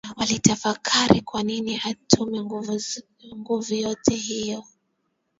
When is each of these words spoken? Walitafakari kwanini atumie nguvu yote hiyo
Walitafakari 0.17 1.21
kwanini 1.21 1.81
atumie 1.85 2.43
nguvu 3.35 3.73
yote 3.73 4.15
hiyo 4.15 4.63